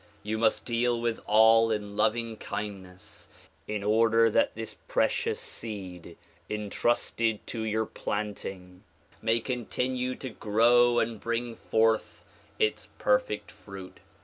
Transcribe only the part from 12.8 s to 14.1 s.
perfect fruit.